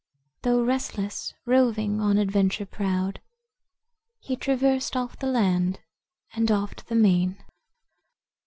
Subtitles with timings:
[0.41, 3.21] Though restless, roving on adventure proud,
[4.17, 5.79] He traversed oft the land
[6.33, 7.45] and oft the main."